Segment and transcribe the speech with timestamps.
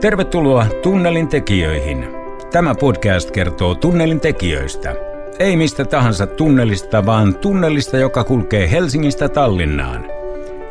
[0.00, 2.08] Tervetuloa Tunnelin tekijöihin.
[2.52, 4.94] Tämä podcast kertoo tunnelin tekijöistä.
[5.38, 10.04] Ei mistä tahansa tunnelista, vaan tunnelista, joka kulkee Helsingistä Tallinnaan.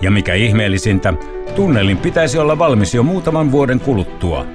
[0.01, 1.13] Ja mikä ihmeellisintä,
[1.55, 4.45] tunnelin pitäisi olla valmis jo muutaman vuoden kuluttua.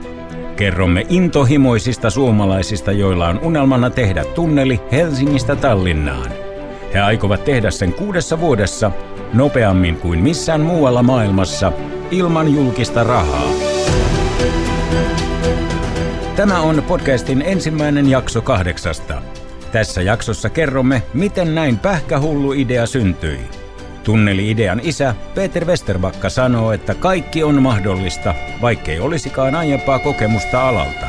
[0.56, 6.30] Kerromme intohimoisista suomalaisista, joilla on unelmana tehdä tunneli Helsingistä Tallinnaan.
[6.94, 8.90] He aikovat tehdä sen kuudessa vuodessa,
[9.34, 11.72] nopeammin kuin missään muualla maailmassa,
[12.10, 13.71] ilman julkista rahaa.
[16.36, 19.22] Tämä on podcastin ensimmäinen jakso kahdeksasta.
[19.72, 23.40] Tässä jaksossa kerromme, miten näin pähkähullu idea syntyi.
[24.04, 31.06] Tunneli-idean isä Peter Westerbakka sanoo, että kaikki on mahdollista, vaikkei olisikaan aiempaa kokemusta alalta.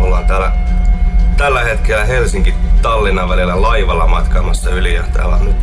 [0.00, 0.52] Ollaan täällä
[1.36, 5.56] tällä hetkellä Helsinki-Tallinnan välillä laivalla matkaamassa yli ja täällä on nyt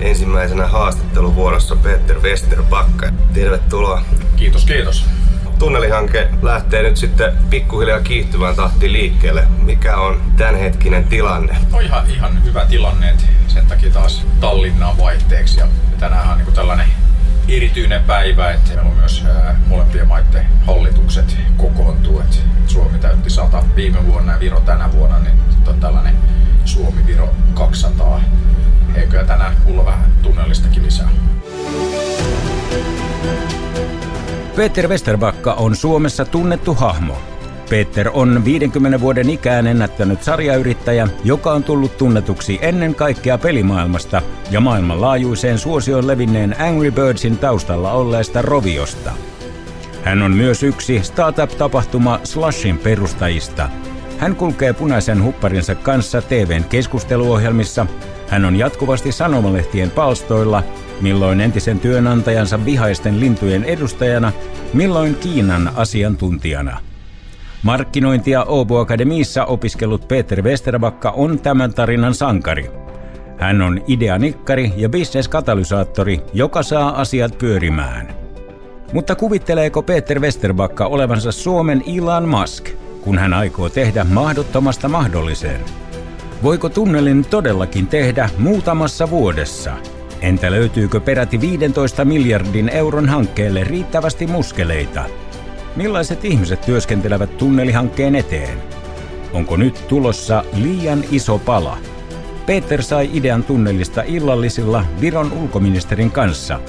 [0.00, 3.12] ensimmäisenä haastatteluvuorossa Peter Westerbakka.
[3.32, 4.02] Tervetuloa.
[4.36, 5.04] Kiitos, kiitos.
[5.58, 9.48] Tunnelihanke lähtee nyt sitten pikkuhiljaa kiihtyvään tahtiin liikkeelle.
[9.62, 11.56] Mikä on tämänhetkinen tilanne?
[11.72, 15.60] No ihan, ihan hyvä tilanne, että sen takia taas Tallinnaan vaihteeksi.
[15.60, 15.66] Ja
[15.98, 16.86] tänään on niin tällainen
[17.48, 19.24] erityinen päivä, että meillä on myös
[19.66, 22.20] molempien maiden hallitukset kokoontuu.
[22.20, 26.14] Että Suomi täytti 100 viime vuonna ja Viro tänä vuonna, niin on tällainen
[26.64, 28.20] Suomi-Viro 200.
[28.94, 31.08] Eikö tänään kuulla vähän tunnellistakin lisää?
[34.56, 37.16] Peter Westerbakka on Suomessa tunnettu hahmo.
[37.70, 44.60] Peter on 50 vuoden ikään ennättänyt sarjayrittäjä, joka on tullut tunnetuksi ennen kaikkea pelimaailmasta ja
[44.60, 49.12] maailmanlaajuiseen suosioon levinneen Angry Birdsin taustalla olleesta Roviosta.
[50.04, 53.68] Hän on myös yksi startup-tapahtuma Slushin perustajista.
[54.18, 57.86] Hän kulkee punaisen hupparinsa kanssa TVn keskusteluohjelmissa.
[58.30, 60.62] Hän on jatkuvasti sanomalehtien palstoilla
[61.00, 64.32] milloin entisen työnantajansa vihaisten lintujen edustajana,
[64.72, 66.78] milloin Kiinan asiantuntijana.
[67.62, 72.70] Markkinointia Åbo Akademiissa opiskellut Peter Westerbakka on tämän tarinan sankari.
[73.38, 78.14] Hän on ideanikkari ja bisneskatalysaattori, joka saa asiat pyörimään.
[78.92, 82.68] Mutta kuvitteleeko Peter Westerbakka olevansa Suomen Elon Musk,
[83.00, 85.60] kun hän aikoo tehdä mahdottomasta mahdolliseen?
[86.42, 89.72] Voiko tunnelin todellakin tehdä muutamassa vuodessa–
[90.20, 95.04] Entä löytyykö peräti 15 miljardin euron hankkeelle riittävästi muskeleita?
[95.76, 98.58] Millaiset ihmiset työskentelevät tunnelihankkeen eteen?
[99.32, 101.78] Onko nyt tulossa liian iso pala?
[102.46, 106.60] Peter sai idean tunnelista illallisilla Viron ulkoministerin kanssa.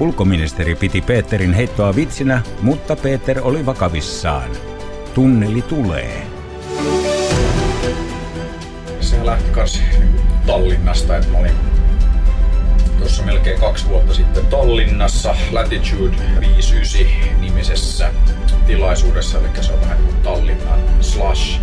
[0.00, 4.50] Ulkoministeri piti Peterin heittoa vitsinä, mutta Peter oli vakavissaan.
[5.14, 6.31] Tunneli tulee.
[9.22, 9.82] Sehän lähti kanssa
[10.46, 11.52] Tallinnasta, että mä olin
[12.98, 18.10] tuossa melkein kaksi vuotta sitten Tallinnassa Latitude 59 nimisessä
[18.66, 21.60] tilaisuudessa, eli se on vähän niin kuin Tallinnan slash.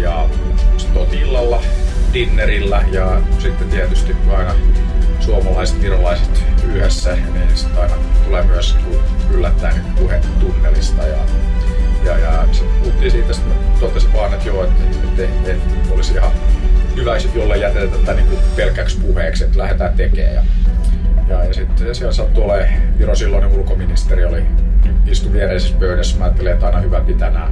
[0.00, 0.28] Ja
[0.76, 1.62] sitten illalla
[2.12, 4.54] dinnerillä ja sitten tietysti aina
[5.20, 7.94] suomalaiset, virolaiset yhdessä, niin sitten aina
[8.24, 8.76] tulee myös
[9.30, 11.18] yllättäen niin puhe tunnelista ja
[12.04, 16.14] ja, ja sitten puhuttiin siitä, että totesin vaan, että joo, että, että, että, että olisi
[16.14, 16.32] ihan
[16.96, 20.34] hyvä, jolle jätetään tätä niin pelkäksi puheeksi, että lähdetään tekemään.
[20.34, 20.42] Ja
[21.30, 24.42] ja, ja sitten siellä sattui olemaan, Viro silloinen ulkoministeri oli
[25.06, 26.18] istu viereisessä pöydässä.
[26.18, 27.50] Mä ajattelin, että aina hyvä pitää nämä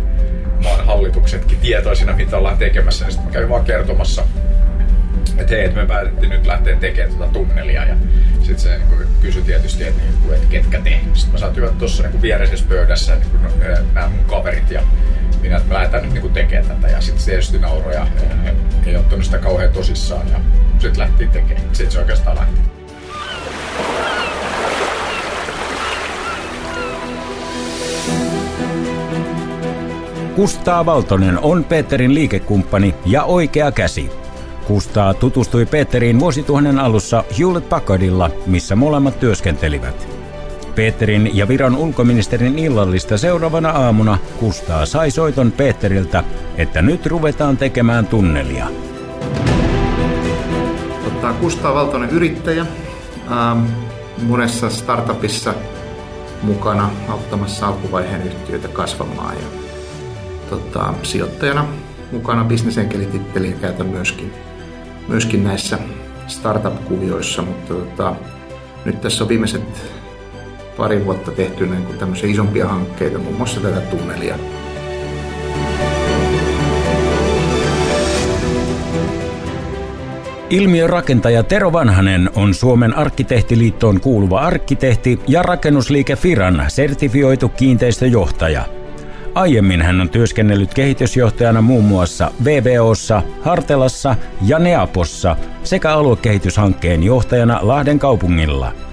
[0.63, 3.11] maan hallituksetkin tietoisina, mitä ollaan tekemässä.
[3.11, 4.25] Sitten kävin vaan kertomassa,
[5.37, 7.85] että hei, että me päätettiin nyt lähteä tekemään tuota tunnelia.
[7.85, 7.97] Ja
[8.43, 11.01] sitten se niin kysyi tietysti, että, niin kuin, että ketkä te.
[11.15, 13.51] Sitten mä saatoin tuossa niin viereisessä pöydässä niin kuin, no,
[13.95, 14.83] nämä mun kaverit ja
[15.41, 16.89] minä, lähdetään nyt niin tekemään tätä.
[16.89, 18.07] Ja sitten tietysti nauroi ja
[18.87, 20.29] ei ottanut sitä kauhean tosissaan.
[20.29, 20.41] Ja
[20.79, 21.63] sitten lähtiin tekemään.
[21.73, 22.61] Sitten se oikeastaan lähti.
[30.37, 34.11] Kustaa Valtonen on Peterin liikekumppani ja oikea käsi.
[34.67, 40.18] Kustaa tutustui Peteriin vuosituhannen alussa Hewlett Packardilla, missä molemmat työskentelivät.
[40.79, 46.25] Peterin ja Viron ulkoministerin illallista seuraavana aamuna Kustaa sai soiton Peteriltä,
[46.57, 48.67] että nyt ruvetaan tekemään tunnelia.
[51.05, 52.67] Totta, Kustaa Valtonen yrittäjä,
[53.31, 53.65] ähm,
[54.23, 55.55] monessa startupissa
[56.43, 59.37] mukana auttamassa alkuvaiheen yhtiöitä kasvamaan.
[59.37, 59.47] Ja,
[60.51, 61.67] tota, sijoittajana
[62.13, 64.33] mukana bisnesenkelititteliä käytän myöskin,
[65.09, 65.79] myöskin näissä
[66.27, 68.15] startup-kuvioissa, mutta tota,
[68.85, 69.98] nyt tässä on viimeiset
[70.79, 74.39] pari vuotta tehty niin kuin tämmöisiä isompia hankkeita, muun muassa tätä tunnelia.
[80.51, 88.65] Ilmiörakentaja Tero Vanhanen on Suomen arkkitehtiliittoon kuuluva arkkitehti ja rakennusliike Firan sertifioitu kiinteistöjohtaja.
[89.35, 94.17] Aiemmin hän on työskennellyt kehitysjohtajana muun muassa VVOssa, Hartelassa
[94.47, 98.88] ja Neapossa sekä aluekehityshankkeen johtajana Lahden kaupungilla.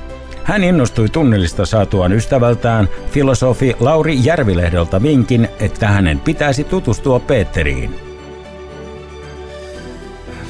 [0.46, 8.06] Hän innostui tunnelista saatuaan ystävältään filosofi Lauri Järvilehdolta vinkin, että hänen pitäisi tutustua Peteriin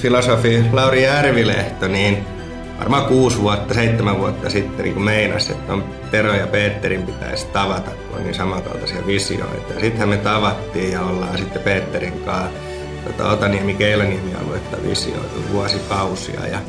[0.06, 2.26] filosofi Lauri Järvilehto, niin
[2.80, 7.92] varmaan kuusi vuotta, seitsemän vuotta sitten niin meinasi, että on Tero ja Peterin pitäisi tavata,
[7.92, 9.74] kun on niin samankaltaisia visioita.
[9.80, 12.50] Sittenhän me tavattiin ja ollaan sitten Peterin kanssa
[13.04, 16.48] tota, Otaniemi Keilaniemi aluetta visioitu vuosikausia.
[16.48, 16.60] Ja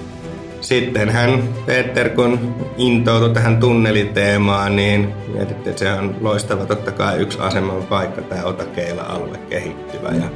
[0.66, 7.18] sitten hän, Peter, kun intoutui tähän tunneliteemaan, niin mietittiin, että se on loistava totta kai
[7.18, 10.08] yksi aseman paikka, tämä Otakeila-alue kehittyvä.
[10.08, 10.28] Ja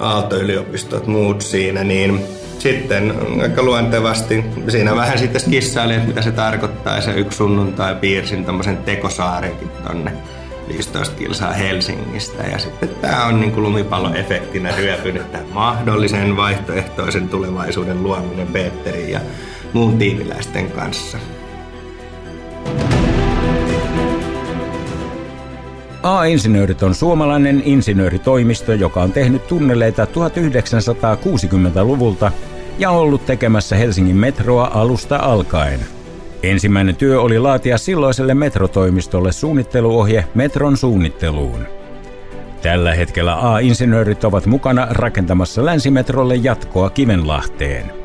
[0.00, 2.20] Aalto-yliopistot, muut siinä, niin
[2.58, 6.96] sitten aika luontevasti siinä vähän sitten skissaili, että mitä se tarkoittaa.
[6.96, 10.12] Ja se yksi sunnuntai piirsin tämmöisen tekosaarenkin tonne
[10.68, 12.42] 15 kilsaa Helsingistä.
[12.42, 19.20] Ja sitten tämä on niin kuin lumipalloefektinä ryöpynyt tämän mahdollisen vaihtoehtoisen tulevaisuuden luominen Peterin ja
[19.74, 21.18] muun tiimiläisten kanssa.
[26.02, 32.32] A-insinöörit on suomalainen insinööritoimisto, joka on tehnyt tunneleita 1960-luvulta
[32.78, 35.80] ja ollut tekemässä Helsingin metroa alusta alkaen.
[36.42, 41.66] Ensimmäinen työ oli laatia silloiselle metrotoimistolle suunnitteluohje metron suunnitteluun.
[42.62, 47.99] Tällä hetkellä A-insinöörit ovat mukana rakentamassa länsimetrolle jatkoa Kivenlahteen.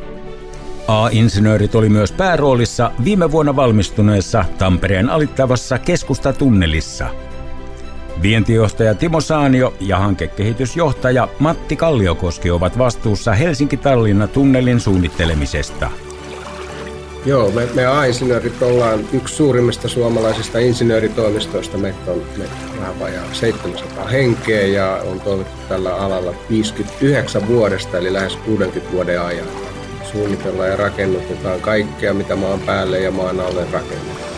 [0.87, 7.07] A-insinöörit oli myös pääroolissa viime vuonna valmistuneessa Tampereen alittavassa keskustatunnelissa–
[8.21, 15.89] Vientijohtaja Timo Saanio ja hankekehitysjohtaja Matti Kalliokoski ovat vastuussa Helsinki-Tallinna tunnelin suunnittelemisesta.
[17.25, 21.77] Joo, me, me A-insinöörit ollaan yksi suurimmista suomalaisista insinööritoimistoista.
[21.77, 22.21] Meitä on,
[22.71, 28.91] on vähän vajaa 700 henkeä ja on toimittu tällä alalla 59 vuodesta, eli lähes 60
[28.91, 29.64] vuoden ajan.
[30.15, 34.31] Suunnitellaan ja rakennutetaan kaikkea, mitä maan päälle ja maan alle rakennetaan.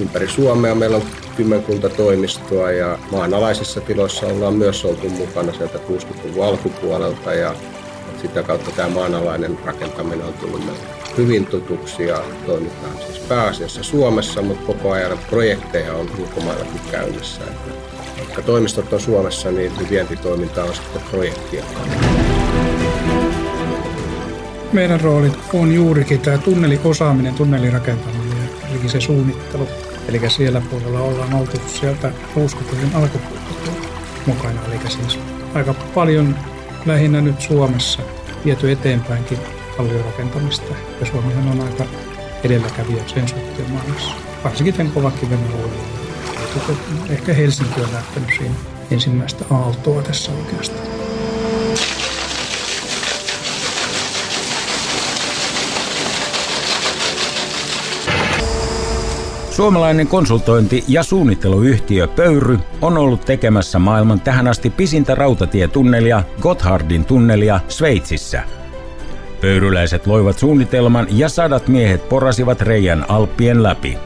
[0.00, 1.02] Ympäri Suomea meillä on
[1.36, 7.54] kymmenkunta toimistoa ja maanalaisissa tiloissa ollaan myös oltu mukana sieltä 60-luvun alkupuolelta ja
[8.22, 10.80] sitä kautta tämä maanalainen rakentaminen on tullut meille
[11.16, 17.40] hyvin tutuksi ja toimitaan siis pääasiassa Suomessa, mutta koko ajan projekteja on ulkomaillakin käynnissä.
[18.18, 21.64] Vaikka toimistot on Suomessa, niin vientitoiminta on sitten projektia.
[24.72, 29.68] Meidän rooli on juurikin tämä tunneliosaaminen, tunnelirakentaminen, eli se suunnittelu
[30.08, 33.70] Eli siellä puolella ollaan oltu sieltä 60-luvun alkupuolelta
[34.26, 34.60] mukana.
[34.68, 35.18] Eli siis
[35.54, 36.36] aika paljon
[36.86, 38.02] lähinnä nyt Suomessa
[38.44, 39.38] viety eteenpäinkin
[39.76, 40.74] kalliorakentamista.
[41.00, 41.84] Ja Suomihan on aika
[42.44, 44.14] edelläkävijä sen suhteen maailmassa.
[44.44, 46.00] Varsinkin tämän kovakiven alueella.
[47.08, 48.54] Ehkä Helsinki on lähtenyt siinä
[48.90, 50.89] ensimmäistä aaltoa tässä oikeastaan.
[59.50, 67.60] Suomalainen konsultointi- ja suunnitteluyhtiö Pöyry on ollut tekemässä maailman tähän asti pisintä rautatietunnelia, Gotthardin tunnelia
[67.68, 68.42] Sveitsissä.
[69.40, 73.98] Pöyryläiset loivat suunnitelman ja sadat miehet porasivat reijän Alppien läpi.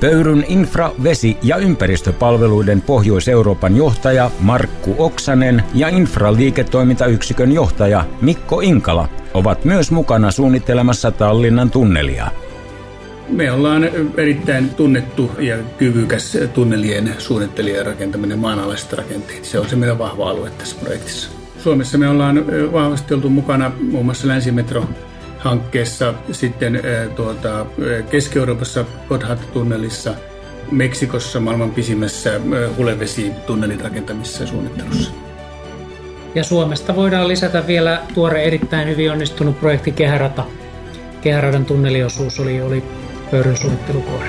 [0.00, 9.64] Pöyryn infra-, vesi- ja ympäristöpalveluiden Pohjois-Euroopan johtaja Markku Oksanen ja infra-liiketoimintayksikön johtaja Mikko Inkala ovat
[9.64, 12.30] myös mukana suunnittelemassa Tallinnan tunnelia–
[13.28, 19.44] me ollaan erittäin tunnettu ja kyvykäs tunnelien suunnittelija ja rakentaminen maanalaiset rakenteet.
[19.44, 21.30] Se on se meidän vahva alue tässä projektissa.
[21.58, 24.84] Suomessa me ollaan vahvasti oltu mukana muun muassa Länsimetro
[25.38, 26.80] hankkeessa, sitten
[27.16, 27.66] tuota,
[28.10, 30.14] Keski-Euroopassa Gotthard-tunnelissa,
[30.70, 32.40] Meksikossa maailman pisimmässä
[32.76, 35.10] hulevesitunnelin rakentamisessa ja suunnittelussa.
[36.34, 40.44] Ja Suomesta voidaan lisätä vielä tuore erittäin hyvin onnistunut projekti Kehärata.
[41.20, 42.82] Kehäradan tunneliosuus oli, oli
[43.30, 44.28] pöydän suunnittelukohde.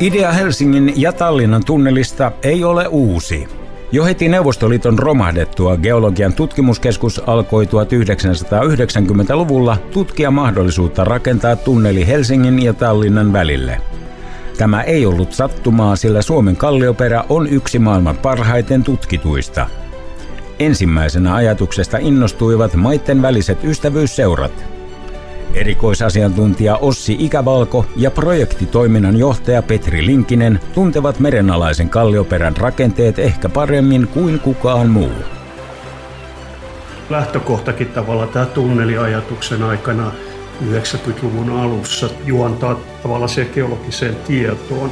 [0.00, 3.48] Idea Helsingin ja Tallinnan tunnelista ei ole uusi.
[3.92, 13.32] Jo heti Neuvostoliiton romahdettua geologian tutkimuskeskus alkoi 1990-luvulla tutkia mahdollisuutta rakentaa tunneli Helsingin ja Tallinnan
[13.32, 13.80] välille.
[14.58, 19.66] Tämä ei ollut sattumaa, sillä Suomen kallioperä on yksi maailman parhaiten tutkituista–
[20.64, 24.64] Ensimmäisenä ajatuksesta innostuivat maitten väliset ystävyysseurat.
[25.54, 34.40] Erikoisasiantuntija Ossi Ikävalko ja projektitoiminnan johtaja Petri Linkinen tuntevat merenalaisen kallioperän rakenteet ehkä paremmin kuin
[34.40, 35.12] kukaan muu.
[37.10, 40.12] lähtökohtakin tavalla tämä tunneliajatuksen aikana
[40.70, 44.90] 90-luvun alussa juontaa tavallaan siihen geologiseen tietoon.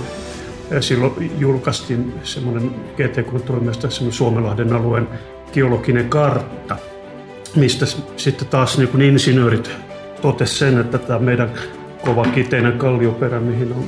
[0.81, 5.09] Silloin julkaistiin semmoinen GTK toimesta semmoinen Suomenlahden alueen
[5.53, 6.77] geologinen kartta,
[7.57, 9.71] mistä sitten taas niin kuin insinöörit
[10.23, 11.51] totesivat sen, että tämä meidän
[12.05, 13.85] kova kiteinen kallioperä, mihin on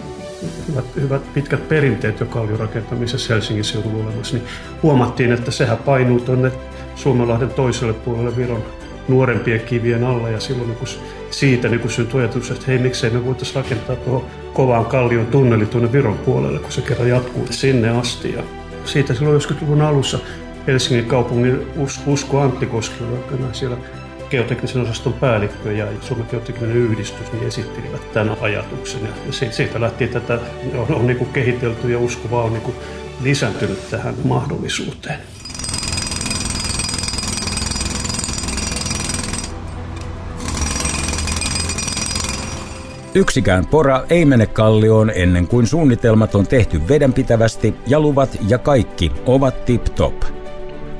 [0.69, 4.47] hyvät, hyvät pitkät perinteet jo kalliorakentamisessa Helsingin seudulla olemassa, niin
[4.83, 6.53] huomattiin, että sehän painuu tuonne
[6.95, 8.65] Suomenlahden toiselle puolelle Viron
[9.09, 10.89] nuorempien kivien alla ja silloin niin kun
[11.31, 15.67] siitä niin kun syntyi ajatus, että hei miksei me voitaisiin rakentaa tuohon kovaan kallion tunneli
[15.67, 18.33] tuonne Viron puolelle, kun se kerran jatkuu sinne asti.
[18.33, 18.43] Ja
[18.85, 20.19] siitä silloin 90-luvun alussa
[20.67, 21.67] Helsingin kaupungin
[22.07, 23.05] Usko Antti Koski
[23.53, 23.77] siellä
[24.31, 29.01] geoteknisen osaston päällikkö ja Suomen geotekninen yhdistys niin esittelivät tämän ajatuksen.
[29.27, 30.39] Ja siitä lähtien tätä
[30.75, 32.77] on, on niin kuin kehitelty ja usko on niin kuin
[33.23, 35.19] lisääntynyt tähän mahdollisuuteen.
[43.15, 49.13] Yksikään pora ei mene kallioon ennen kuin suunnitelmat on tehty vedenpitävästi ja luvat ja kaikki
[49.27, 50.34] ovat tip-top.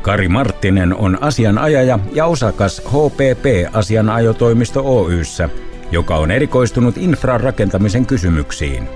[0.05, 5.49] Kari Marttinen on asianajaja ja osakas HPP-asianajotoimisto Oyssä,
[5.91, 8.89] joka on erikoistunut infrarakentamisen kysymyksiin.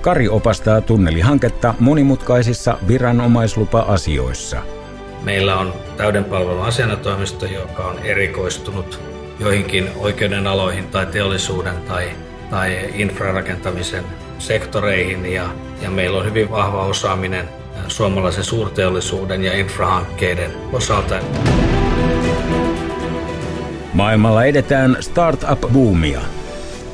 [0.00, 4.62] Kari opastaa tunnelihanketta monimutkaisissa viranomaislupa-asioissa.
[5.22, 9.00] Meillä on täyden palvelun asianajotoimisto, joka on erikoistunut
[9.40, 12.10] joihinkin oikeuden aloihin tai teollisuuden tai,
[12.50, 14.04] tai infrarakentamisen
[14.38, 15.48] sektoreihin ja,
[15.82, 21.14] ja meillä on hyvin vahva osaaminen suomalaisen suurteollisuuden ja infrahankkeiden osalta.
[23.94, 26.20] Maailmalla edetään startup-boomia.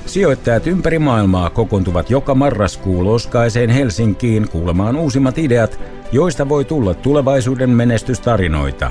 [0.06, 5.80] Sijoittajat ympäri maailmaa kokoontuvat joka marraskuu loskaiseen Helsinkiin kuulemaan uusimmat ideat,
[6.12, 8.90] joista voi tulla tulevaisuuden menestystarinoita.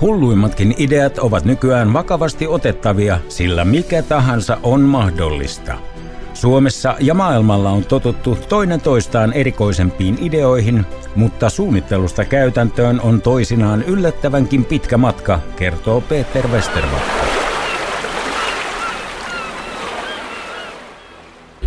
[0.00, 5.78] Hulluimmatkin ideat ovat nykyään vakavasti otettavia, sillä mikä tahansa on mahdollista–
[6.34, 10.86] Suomessa ja maailmalla on totuttu toinen toistaan erikoisempiin ideoihin,
[11.16, 17.24] mutta suunnittelusta käytäntöön on toisinaan yllättävänkin pitkä matka, kertoo Peter Westervakka.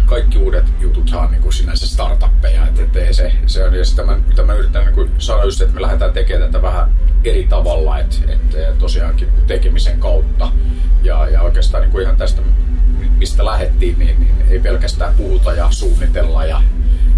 [0.05, 4.17] Kaikki uudet jututhan on niin sinänsä startuppeja, että et se, se on, ja sitä mä,
[4.27, 6.91] mitä mä yritän niin kuin sanoa just, että me lähdetään tekemään tätä vähän
[7.23, 10.51] eri tavalla, että, että tosiaankin tekemisen kautta.
[11.03, 12.41] Ja, ja oikeastaan niin kuin ihan tästä
[13.17, 16.61] mistä lähettiin, niin, niin ei pelkästään puhuta ja suunnitella ja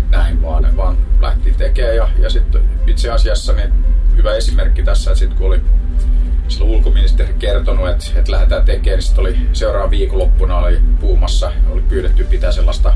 [0.09, 1.95] näin, vaan, vaan lähti tekemään.
[1.95, 3.73] Ja, ja sitten itse asiassa niin
[4.17, 5.61] hyvä esimerkki tässä, että sitten kun oli
[6.47, 11.81] silloin ulkoministeri kertonut, että, että lähdetään tekemään, niin sitten oli seuraava viikonloppuna oli puumassa, oli
[11.81, 12.93] pyydetty pitää sellaista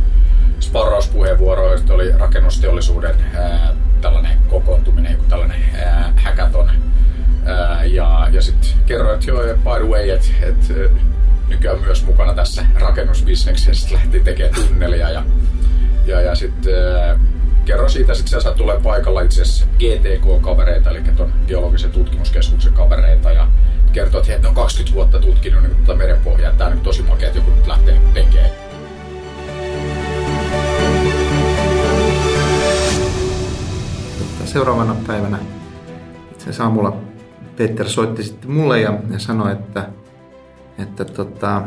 [0.60, 6.69] sparrauspuheenvuoroa, että oli rakennusteollisuuden ää, tällainen kokoontuminen, joku tällainen ää, hackathon.
[7.45, 10.74] Ää, ja ja sitten kerroin, että joo, by the way, että, että
[11.47, 15.23] nykyään myös mukana tässä rakennusbisneksessä, lähti tekemään tunnelia ja,
[16.05, 16.73] ja, ja sitten
[17.65, 23.47] kerro siitä, sitten sieltä tulee paikalla itse asiassa GTK-kavereita, eli tuon geologisen tutkimuskeskuksen kavereita ja
[23.93, 27.27] kertoo, että he on 20 vuotta tutkinut niin tuota merenpohjaa, tämä on niin tosi makea,
[27.27, 28.50] että joku nyt lähtee tekemään.
[34.45, 35.39] Seuraavana päivänä
[36.31, 36.97] itse asiassa aamulla
[37.55, 39.89] Peter soitti sitten mulle ja, ja sanoi, että
[40.77, 41.62] että, tota,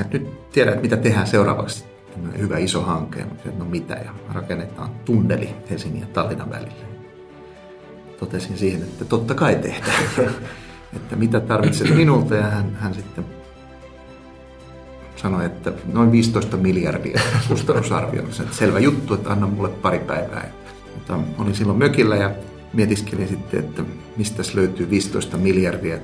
[0.00, 1.84] että nyt tiedät, mitä tehdään seuraavaksi.
[2.12, 3.20] Tämmöinen hyvä iso hanke.
[3.20, 6.88] Että no mitä, ja rakennetaan tunneli Helsingin ja Tallinnan välille.
[8.20, 10.02] Totesin siihen, että totta kai tehdään.
[10.96, 13.24] että mitä tarvitset minulta, ja hän, hän sitten
[15.16, 18.22] sanoi, että noin 15 miljardia kustannusarvio.
[18.50, 20.50] Selvä juttu, että anna mulle pari päivää.
[20.94, 22.30] Mutta olin silloin mökillä ja
[22.72, 23.82] mietiskelin sitten, että
[24.16, 25.98] mistä löytyy 15 miljardia.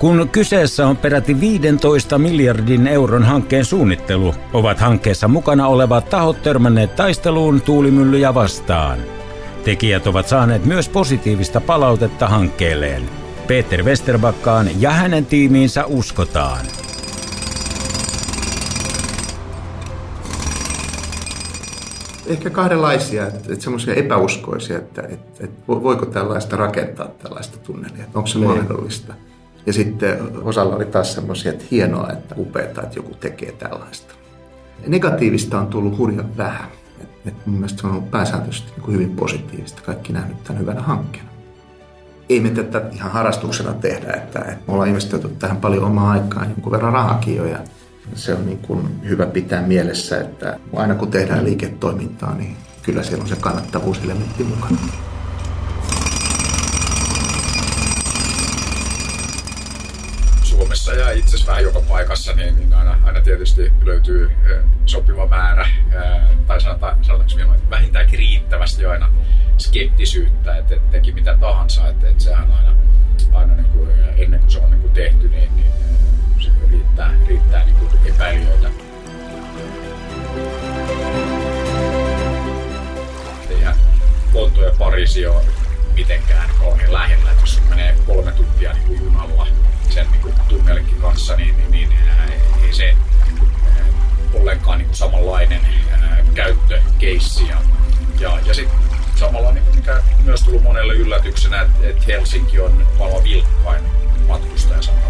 [0.00, 6.96] Kun kyseessä on peräti 15 miljardin euron hankkeen suunnittelu, ovat hankkeessa mukana olevat tahot törmänneet
[6.96, 8.98] taisteluun tuulimyllyjä vastaan.
[9.64, 13.02] Tekijät ovat saaneet myös positiivista palautetta hankkeelleen.
[13.46, 16.66] Peter Westerbakkaan ja hänen tiimiinsä uskotaan.
[22.26, 28.18] Ehkä kahdenlaisia, että, että semmoisia epäuskoisia, että, että, että voiko tällaista rakentaa tällaista tunnelia, että
[28.18, 28.50] onko se niin.
[28.50, 29.14] mahdollista.
[29.66, 34.14] Ja sitten osalla oli taas semmoisia, että hienoa, että upeaa, että joku tekee tällaista.
[34.86, 36.70] Negatiivista on tullut hurjan vähän.
[37.00, 39.82] Et, et mun mielestä se on ollut pääsääntöisesti niin hyvin positiivista.
[39.82, 41.30] Kaikki nähnyt tämän hyvänä hankkeena.
[42.28, 46.44] Ei me tätä ihan harrastuksena tehdä, että, että me ollaan investoitu tähän paljon omaa aikaa,
[46.44, 47.44] jonkun verran rahakin jo.
[47.44, 47.58] Ja
[48.14, 53.22] se on niin kuin hyvä pitää mielessä, että aina kun tehdään liiketoimintaa, niin kyllä siellä
[53.22, 54.76] on se kannattavuuselementti mukana.
[60.70, 64.30] Suomessa ja itse asiassa vähän joka paikassa, niin, niin aina, aina tietysti löytyy
[64.86, 65.68] sopiva määrä,
[66.46, 69.12] tai sanotaan, sanotaanko vähintäänkin riittävästi aina
[69.58, 72.76] skeptisyyttä, että, että teki mitä tahansa, että, että sehän aina,
[73.32, 75.72] aina niin kuin, ennen kuin se on niin kuin tehty, niin, niin
[76.40, 78.70] se riittää, riittää niin kuin epäilijöitä.
[83.50, 83.76] Eihän
[84.32, 85.44] Lonto ja Pariisi ole
[85.94, 89.46] mitenkään kauhean lähellä, että jos menee kolme tuntia niin junalla
[91.10, 91.92] kanssa, niin, niin, niin
[92.64, 92.96] ei se
[94.34, 95.60] ollenkaan niin samanlainen
[96.34, 97.48] käyttökeissi.
[97.48, 97.56] Ja,
[98.20, 98.78] ja, ja sitten
[99.16, 103.84] samalla, niin mikä myös tullut monelle yllätyksenä, että, että Helsinki on maailman vilkkain
[104.28, 105.00] matkustajasatama.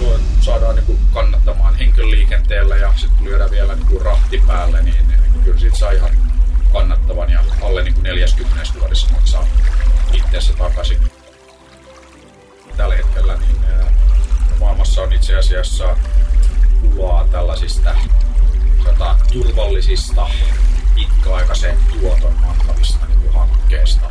[0.00, 5.08] Joo, saadaan niin kuin kannattamaan henkilöliikenteellä ja sitten lyödään vielä niin kuin rahti päälle, niin,
[5.08, 6.10] niin kyllä siitä saa ihan
[6.72, 9.46] kannattavan ja alle niin kuin 40 vuodessa maksaa
[10.14, 10.98] itseänsä takaisin.
[12.76, 13.56] Tällä hetkellä niin
[14.60, 15.96] maailmassa on itse asiassa
[16.80, 17.94] pulaa tällaisista
[18.84, 20.26] tota, turvallisista
[20.94, 24.10] pitkäaikaisen tuoton antavista niin hankkeista.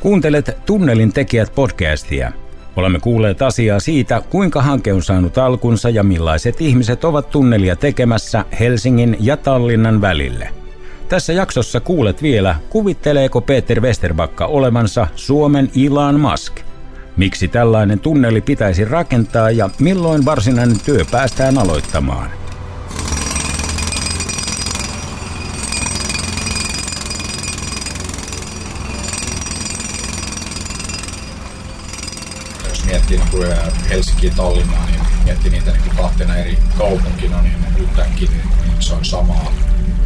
[0.00, 2.32] Kuuntelet Tunnelin tekijät podcastia.
[2.76, 8.44] Olemme kuulleet asiaa siitä, kuinka hanke on saanut alkunsa ja millaiset ihmiset ovat tunnelia tekemässä
[8.60, 10.63] Helsingin ja Tallinnan välille.
[11.08, 16.60] Tässä jaksossa kuulet vielä, kuvitteleeko Peter Westerbakka olevansa Suomen Elon Musk.
[17.16, 22.30] Miksi tällainen tunneli pitäisi rakentaa ja milloin varsinainen työ päästään aloittamaan–
[32.86, 33.46] miettii niin kuin
[33.88, 39.04] Helsinki ja Tallinnaa, niin miettii niitä niin kahtena eri kaupunkina, niin yhtäkkiä niin se on
[39.04, 39.52] samaa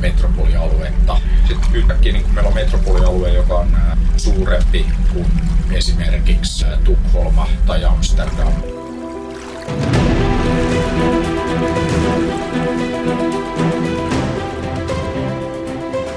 [0.01, 1.21] metropolialuetta.
[1.49, 3.77] Sitten yhtäkkiä niin meillä on metropolialue, joka on
[4.17, 5.27] suurempi kuin
[5.73, 8.53] esimerkiksi Tukholma tai Amsterdam.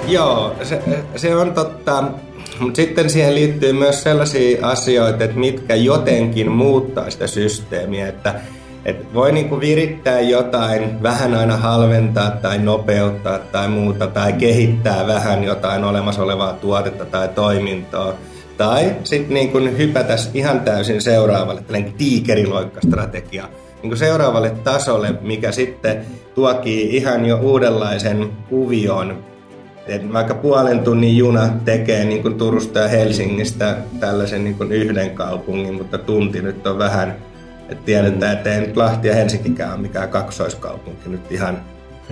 [0.08, 0.82] Joo, se,
[1.16, 2.04] se on totta.
[2.60, 8.42] Mutta sitten siihen liittyy myös sellaisia asioita, että mitkä jotenkin muuttaa sitä systeemiä, että
[8.86, 15.44] et voi niinku virittää jotain, vähän aina halventaa tai nopeuttaa tai muuta, tai kehittää vähän
[15.44, 18.14] jotain olemassa olevaa tuotetta tai toimintoa.
[18.58, 23.50] Tai sitten niinku hypätä ihan täysin seuraavalle, tällainen tiikeriloikkastrategia,
[23.82, 29.32] niinku seuraavalle tasolle, mikä sitten tuokii ihan jo uudenlaisen kuvion
[29.88, 35.10] et vaikka puolen tunnin juna tekee niin kuin Turusta ja Helsingistä tällaisen niin kuin yhden
[35.10, 37.16] kaupungin, mutta tunti nyt on vähän,
[37.72, 41.62] että tiedetään, että ei nyt Lahti ja Helsinkikään ole mikään kaksoiskaupunki nyt ihan.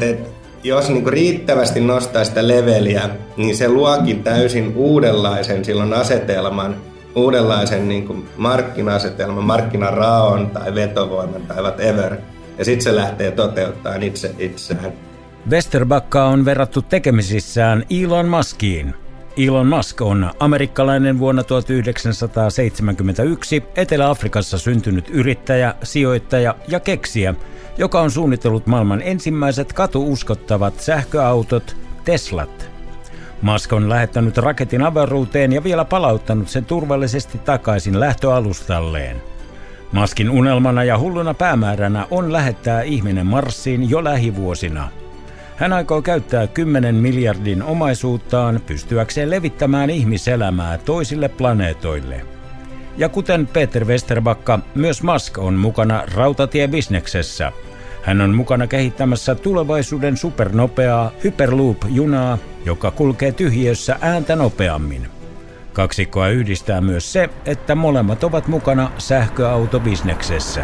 [0.01, 0.19] Et
[0.63, 6.75] jos niin kuin riittävästi nostaa sitä leveliä, niin se luokin täysin uudenlaisen silloin asetelman,
[7.15, 12.17] uudenlaisen niin kuin markkina-asetelman, markkinaraon tai vetovoiman tai whatever.
[12.57, 14.93] Ja sitten se lähtee toteuttamaan itse itseään.
[15.49, 18.93] Westerbakka on verrattu tekemisissään Elon Muskiin.
[19.47, 27.35] Elon Musk on amerikkalainen vuonna 1971 Etelä-Afrikassa syntynyt yrittäjä, sijoittaja ja keksiä,
[27.77, 31.75] joka on suunnitellut maailman ensimmäiset katuuskottavat sähköautot
[32.05, 32.71] Teslat.
[33.41, 39.21] Musk on lähettänyt raketin avaruuteen ja vielä palauttanut sen turvallisesti takaisin lähtöalustalleen.
[39.91, 44.89] Maskin unelmana ja hulluna päämääränä on lähettää ihminen Marsiin jo lähivuosina–
[45.59, 52.21] hän aikoo käyttää 10 miljardin omaisuuttaan pystyäkseen levittämään ihmiselämää toisille planeetoille.
[52.97, 57.51] Ja kuten Peter Westerbakka, myös Musk on mukana rautatiebisneksessä.
[58.03, 65.07] Hän on mukana kehittämässä tulevaisuuden supernopeaa Hyperloop-junaa, joka kulkee tyhjössä ääntä nopeammin.
[65.73, 70.63] Kaksikkoa yhdistää myös se, että molemmat ovat mukana sähköautobisneksessä.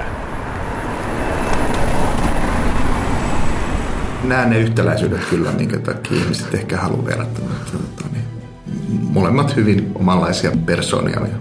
[4.30, 7.42] Näen ne yhtäläisyydet kyllä, minkä takia ihmiset ehkä haluaa verrata.
[7.42, 8.24] Mutta, niin,
[9.02, 11.20] molemmat hyvin omanlaisia persoonia.
[11.22, 11.38] Ja,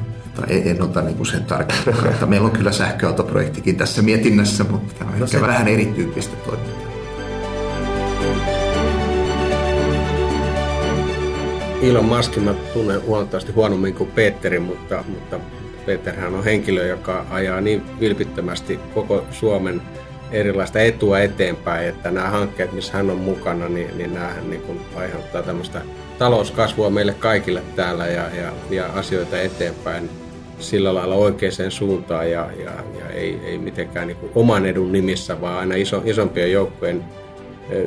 [0.49, 1.95] en, en ota niin sen tarkemmin.
[2.27, 5.47] Meillä on kyllä sähköautoprojektikin tässä mietinnässä, mutta tämä on no ehkä se...
[5.47, 6.85] vähän erityyppistä toimintaa.
[11.83, 15.41] Elon Muskin mä tunnen huomattavasti huonommin kuin Petteri, mutta, mutta
[15.87, 19.83] Peterhän on henkilö, joka ajaa niin vilpittömästi koko Suomen
[20.35, 24.81] erilaista etua eteenpäin, että nämä hankkeet, missä hän on mukana, niin, niin näähän niin kuin
[24.97, 25.81] aiheuttaa tämmöistä
[26.19, 30.11] talouskasvua meille kaikille täällä ja, ja, ja asioita eteenpäin
[30.59, 35.59] sillä lailla oikeaan suuntaan ja, ja, ja ei, ei mitenkään niin oman edun nimissä, vaan
[35.59, 37.05] aina iso, isompien joukkojen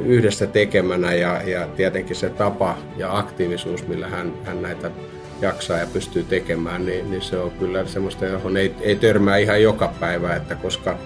[0.06, 4.92] yhdessä tekemänä ja, ja tietenkin se tapa ja aktiivisuus, millä hän, hän näitä
[5.42, 9.62] jaksaa ja pystyy tekemään, niin, niin se on kyllä semmoista, johon ei, ei törmää ihan
[9.62, 10.98] joka päivä, että koska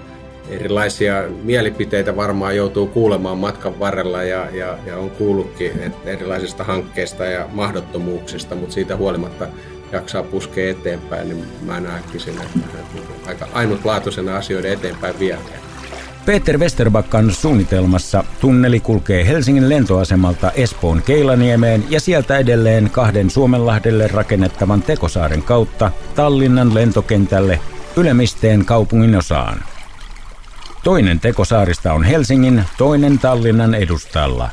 [0.49, 7.47] erilaisia mielipiteitä varmaan joutuu kuulemaan matkan varrella ja, ja, ja on kuullutkin erilaisista hankkeista ja
[7.51, 9.47] mahdottomuuksista, mutta siitä huolimatta
[9.91, 12.59] jaksaa puskea eteenpäin, niin mä näkisin, että
[13.27, 15.61] aika ainutlaatuisena asioiden eteenpäin viemään.
[16.25, 24.81] Peter Westerbakkan suunnitelmassa tunneli kulkee Helsingin lentoasemalta Espoon Keilaniemeen ja sieltä edelleen kahden Suomenlahdelle rakennettavan
[24.81, 27.59] Tekosaaren kautta Tallinnan lentokentälle
[27.95, 29.70] Ylemisteen kaupungin osaan.
[30.83, 34.49] Toinen tekosaarista on Helsingin, toinen Tallinnan edustalla.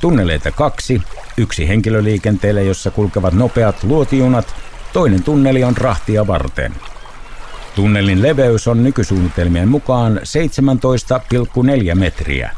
[0.00, 1.02] Tunneleita kaksi,
[1.36, 4.54] yksi henkilöliikenteelle, jossa kulkevat nopeat luotijunat,
[4.92, 6.74] toinen tunneli on rahtia varten.
[7.74, 10.20] Tunnelin leveys on nykysuunnitelmien mukaan
[11.88, 12.50] 17,4 metriä.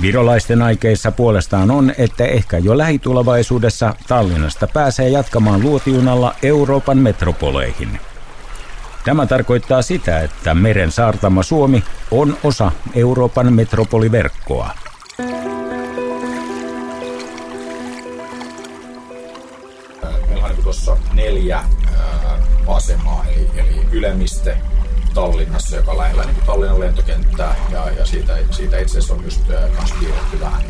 [0.00, 8.00] Virolaisten aikeissa puolestaan on, että ehkä jo lähitulevaisuudessa Tallinnasta pääsee jatkamaan luotijunalla Euroopan metropoleihin.
[9.06, 14.70] Tämä tarkoittaa sitä, että meren saartama Suomi on osa Euroopan metropoliverkkoa.
[20.28, 21.64] Meillä on tuossa neljä
[22.68, 24.58] asemaa, eli, eli Ylemiste
[25.14, 29.48] Tallinnassa, joka on lähellä niin Tallinnan lentokenttää, ja, ja siitä, siitä itse asiassa on just
[29.48, 30.62] myös piirretty vähän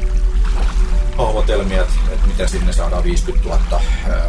[1.19, 3.81] hahmotelmia, että, että miten sinne saadaan 50 000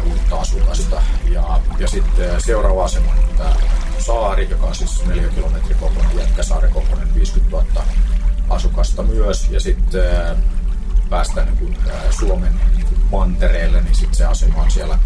[0.06, 1.02] uutta asukasta.
[1.30, 3.54] Ja, ja sitten seuraava asema on tämä
[3.98, 7.84] saari, joka on siis 4 kilometrin kokoinen, Jätkäsaaren kokoinen, 50 000
[8.50, 9.48] asukasta myös.
[9.50, 10.02] Ja sitten
[11.10, 11.76] päästään niin kuin,
[12.10, 12.60] Suomen
[13.10, 14.98] mantereelle, niin sitten se asema on siellä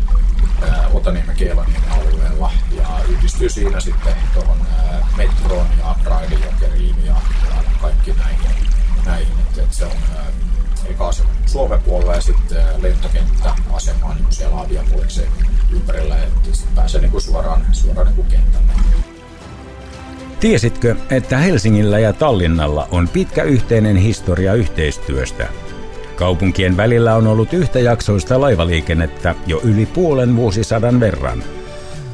[0.93, 4.59] Otaniemen Keelaniemen alueella ja yhdistyy siinä sitten tuohon
[5.17, 7.15] metroon ja raidejokeriin ja,
[7.49, 8.69] ja kaikki näihin.
[9.07, 9.35] näihin.
[9.41, 9.93] että et se on
[10.91, 11.11] eka
[11.47, 15.29] Suomen puolella ja sitten lentokenttäasema on niin siellä Aviapuoliksen
[15.73, 18.73] ympärillä, että pääsee niin kuin suoraan, suoraan niin kuin kentälle.
[20.41, 25.49] Tiesitkö, että Helsingillä ja Tallinnalla on pitkä yhteinen historia yhteistyöstä?
[26.23, 31.43] Kaupunkien välillä on ollut yhtäjaksoista laivaliikennettä jo yli puolen vuosisadan verran.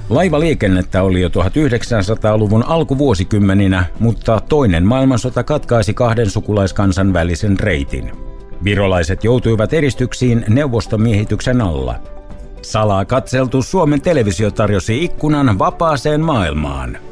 [0.09, 8.13] Laivaliikennettä oli jo 1900-luvun alkuvuosikymmeninä, mutta toinen maailmansota katkaisi kahden sukulaiskansan välisen reitin.
[8.65, 11.95] Virolaiset joutuivat eristyksiin neuvostomiehityksen alla.
[12.63, 16.99] Salaa katseltu Suomen televisio tarjosi ikkunan vapaaseen maailmaan–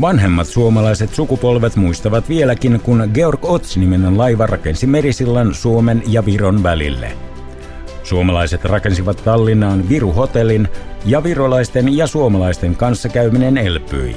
[0.00, 7.12] Vanhemmat suomalaiset sukupolvet muistavat vieläkin, kun Georg Ots-niminen laiva rakensi merisillan Suomen ja Viron välille.
[8.02, 10.68] Suomalaiset rakensivat Tallinnaan Viru-hotellin
[11.04, 14.16] ja virolaisten ja suomalaisten kanssakäyminen elpyi.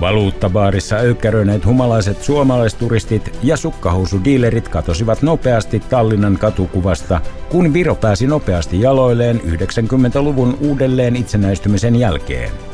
[0.00, 9.40] Valuuttabaarissa öykkäröineet humalaiset suomalaisturistit ja sukkahousudiilerit katosivat nopeasti Tallinnan katukuvasta, kun Viro pääsi nopeasti jaloilleen
[9.40, 12.69] 90-luvun uudelleen itsenäistymisen jälkeen.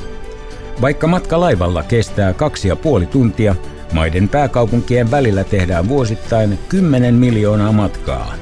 [0.81, 3.57] Vaikka matka laivalla kestää kaksi ja puoli tuntia,
[3.93, 8.35] maiden pääkaupunkien välillä tehdään vuosittain 10 miljoonaa matkaa.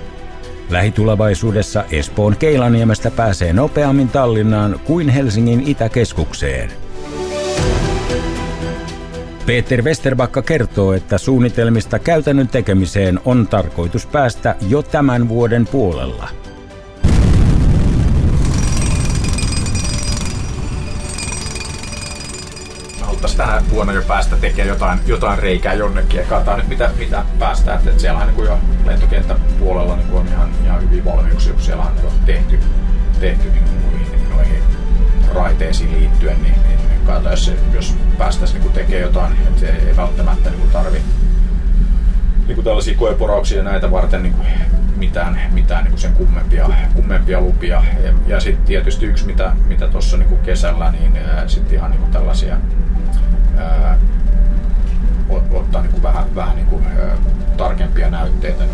[0.70, 6.70] Lähitulevaisuudessa Espoon Keilaniemestä pääsee nopeammin Tallinnaan kuin Helsingin Itäkeskukseen.
[9.46, 16.28] Peter Westerbakka kertoo, että suunnitelmista käytännön tekemiseen on tarkoitus päästä jo tämän vuoden puolella–
[23.24, 27.24] haluttaisiin tänä vuonna jo päästä tekemään jotain, jotain reikää jonnekin ja katsotaan nyt mitä, mitä
[27.38, 27.78] päästään.
[27.78, 31.92] Että siellähän niin jo lentokenttäpuolella niin on ihan, ihan hyviä valmiuksia, kun siellä on
[32.26, 32.60] tehty,
[33.20, 34.62] tehty niin noihin, noihin
[35.34, 40.50] raiteisiin liittyen, niin, niin, niin jos, jos päästäisiin niin tekemään jotain, että se ei välttämättä
[40.50, 40.98] niin tarvi
[42.46, 44.46] niin kuin tällaisia koeporauksia näitä varten niin kuin
[44.96, 47.82] mitään, mitään niin kuin sen kummempia, kummempia lupia.
[48.04, 52.12] Ja, ja sitten tietysti yksi, mitä, mitä tuossa niin kesällä, niin sitten ihan niin kuin
[52.12, 52.56] tällaisia
[53.58, 53.98] ää,
[55.50, 57.16] ottaa niin kuin vähän, vähän niin kuin, ää,
[57.56, 58.64] tarkempia näytteitä.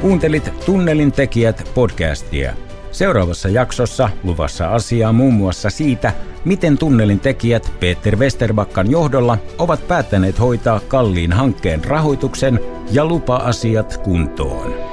[0.00, 2.52] Kuuntelit Tunnelin tekijät podcastia.
[2.92, 6.12] Seuraavassa jaksossa luvassa asiaa muun muassa siitä,
[6.44, 12.60] miten tunnelin tekijät Peter Westerbakkan johdolla ovat päättäneet hoitaa kalliin hankkeen rahoituksen
[12.92, 14.85] ja lupa-asiat kuntoon.